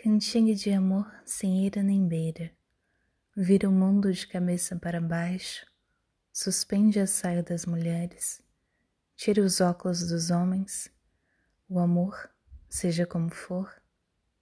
Cantiga 0.00 0.54
de 0.54 0.70
amor 0.70 1.12
sem 1.24 1.66
ira 1.66 1.82
nem 1.82 2.06
beira, 2.06 2.52
vira 3.36 3.68
o 3.68 3.72
mundo 3.72 4.12
de 4.12 4.28
cabeça 4.28 4.76
para 4.76 5.00
baixo, 5.00 5.66
suspende 6.32 7.00
a 7.00 7.06
saia 7.06 7.42
das 7.42 7.66
mulheres, 7.66 8.40
tira 9.16 9.42
os 9.42 9.60
óculos 9.60 10.08
dos 10.08 10.30
homens. 10.30 10.88
O 11.68 11.80
amor, 11.80 12.30
seja 12.68 13.04
como 13.04 13.28
for, 13.28 13.74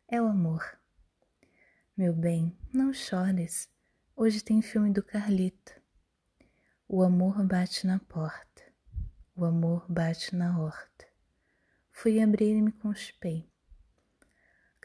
é 0.07 0.21
o 0.21 0.27
amor. 0.27 0.63
Meu 1.97 2.13
bem, 2.13 2.55
não 2.71 2.93
chores, 2.93 3.67
hoje 4.15 4.43
tem 4.43 4.61
filme 4.61 4.93
do 4.93 5.03
Carlito. 5.03 5.73
O 6.87 7.03
amor 7.03 7.43
bate 7.47 7.87
na 7.87 7.99
porta, 7.99 8.63
o 9.35 9.43
amor 9.43 9.91
bate 9.91 10.37
na 10.37 10.61
horta. 10.61 11.07
Fui 11.93 12.21
abrir 12.21 12.59
e 12.59 12.61
me 12.61 12.73
constipei. 12.73 13.49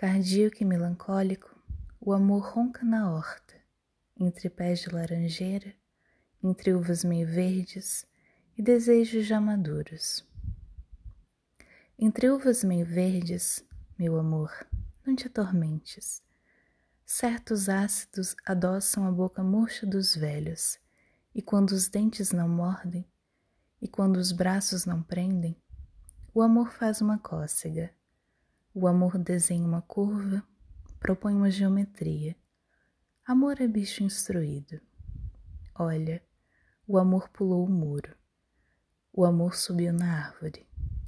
Cardíaco 0.01 0.57
e 0.59 0.65
melancólico, 0.65 1.55
o 1.99 2.11
amor 2.11 2.41
ronca 2.41 2.83
na 2.83 3.11
horta, 3.11 3.53
entre 4.19 4.49
pés 4.49 4.79
de 4.79 4.89
laranjeira, 4.89 5.75
entre 6.43 6.73
uvas 6.73 7.03
meio 7.03 7.27
verdes 7.27 8.07
e 8.57 8.63
desejos 8.63 9.27
já 9.27 9.39
maduros. 9.39 10.27
Entre 11.99 12.31
uvas 12.31 12.63
meio 12.63 12.83
verdes, 12.83 13.63
meu 13.95 14.17
amor, 14.17 14.51
não 15.05 15.15
te 15.15 15.27
atormentes. 15.27 16.23
Certos 17.05 17.69
ácidos 17.69 18.35
adoçam 18.43 19.05
a 19.05 19.11
boca 19.11 19.43
murcha 19.43 19.85
dos 19.85 20.15
velhos, 20.15 20.79
e 21.31 21.43
quando 21.43 21.73
os 21.73 21.87
dentes 21.87 22.31
não 22.31 22.49
mordem, 22.49 23.07
e 23.79 23.87
quando 23.87 24.17
os 24.17 24.31
braços 24.31 24.83
não 24.83 25.03
prendem, 25.03 25.55
o 26.33 26.41
amor 26.41 26.71
faz 26.71 27.01
uma 27.01 27.19
cócega 27.19 27.93
o 28.73 28.87
amor 28.87 29.17
desenha 29.17 29.65
uma 29.65 29.81
curva, 29.81 30.43
propõe 30.99 31.35
uma 31.35 31.51
geometria. 31.51 32.35
Amor 33.25 33.59
é 33.59 33.67
bicho 33.67 34.03
instruído. 34.03 34.79
Olha, 35.75 36.23
o 36.87 36.97
amor 36.97 37.29
pulou 37.29 37.65
o 37.65 37.69
muro. 37.69 38.15
O 39.13 39.25
amor 39.25 39.55
subiu 39.55 39.91
na 39.91 40.25
árvore, 40.27 40.65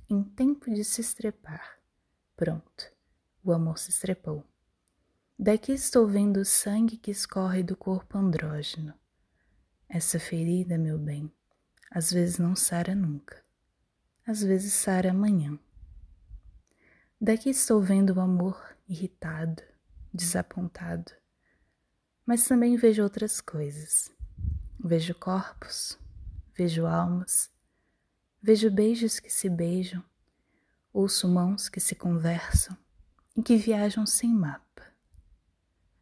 em 0.09 0.21
tempo 0.23 0.73
de 0.73 0.83
se 0.83 0.99
estrepar. 0.99 1.79
Pronto, 2.35 2.91
o 3.43 3.53
amor 3.53 3.77
se 3.77 3.91
estrepou. 3.91 4.43
Daqui 5.39 5.71
estou 5.71 6.05
vendo 6.05 6.38
o 6.38 6.45
sangue 6.45 6.97
que 6.97 7.11
escorre 7.11 7.63
do 7.63 7.77
corpo 7.77 8.17
andrógeno. 8.17 8.93
Essa 9.88 10.19
ferida, 10.19 10.77
meu 10.77 10.97
bem, 10.97 11.31
às 11.89 12.11
vezes 12.11 12.38
não 12.38 12.55
sara 12.55 12.93
nunca, 12.93 13.41
às 14.27 14.43
vezes 14.43 14.73
sara 14.73 15.11
amanhã. 15.11 15.57
Daqui 17.25 17.52
estou 17.52 17.81
vendo 17.81 18.16
o 18.16 18.19
amor 18.19 18.61
irritado, 18.85 19.63
desapontado, 20.13 21.09
mas 22.25 22.45
também 22.45 22.75
vejo 22.75 23.02
outras 23.02 23.39
coisas. 23.39 24.11
Vejo 24.77 25.16
corpos, 25.16 25.97
vejo 26.53 26.85
almas, 26.85 27.49
vejo 28.41 28.69
beijos 28.69 29.21
que 29.21 29.29
se 29.29 29.49
beijam, 29.49 30.03
ouço 30.91 31.25
mãos 31.29 31.69
que 31.69 31.79
se 31.79 31.95
conversam 31.95 32.77
e 33.38 33.41
que 33.41 33.55
viajam 33.55 34.05
sem 34.05 34.29
mapa. 34.29 34.83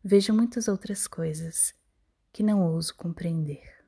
Vejo 0.03 0.33
muitas 0.33 0.67
outras 0.67 1.05
coisas 1.05 1.75
que 2.33 2.41
não 2.41 2.63
ouso 2.63 2.95
compreender. 2.95 3.80